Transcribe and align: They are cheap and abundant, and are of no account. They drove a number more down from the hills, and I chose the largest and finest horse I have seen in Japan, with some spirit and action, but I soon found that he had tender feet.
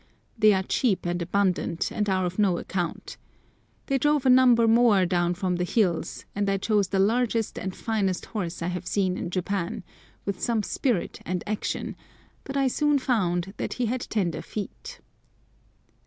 They 0.35 0.51
are 0.53 0.63
cheap 0.63 1.05
and 1.05 1.21
abundant, 1.21 1.91
and 1.91 2.09
are 2.09 2.25
of 2.25 2.39
no 2.39 2.57
account. 2.57 3.17
They 3.85 3.99
drove 3.99 4.25
a 4.25 4.31
number 4.31 4.67
more 4.67 5.05
down 5.05 5.35
from 5.35 5.57
the 5.57 5.63
hills, 5.63 6.25
and 6.33 6.49
I 6.49 6.57
chose 6.57 6.87
the 6.87 6.97
largest 6.97 7.59
and 7.59 7.75
finest 7.75 8.25
horse 8.25 8.63
I 8.63 8.69
have 8.69 8.87
seen 8.87 9.15
in 9.15 9.29
Japan, 9.29 9.83
with 10.25 10.41
some 10.41 10.63
spirit 10.63 11.19
and 11.23 11.43
action, 11.45 11.95
but 12.45 12.57
I 12.57 12.65
soon 12.67 12.97
found 12.97 13.53
that 13.57 13.73
he 13.73 13.85
had 13.85 14.01
tender 14.01 14.41
feet. 14.41 15.01